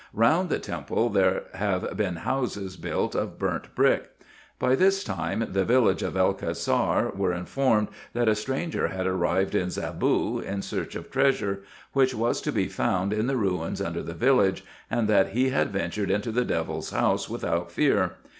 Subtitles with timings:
[0.15, 4.09] Eound the temple there have been houses built of burnt brick.
[4.57, 9.53] By this time the village of El Cassar were informed that a stranger had arrived
[9.53, 11.59] in Zaboo, in search of treasure,
[11.93, 15.69] which was to be found in the ruins under the village, and that he had
[15.69, 18.15] ventured into the devil's house without fear.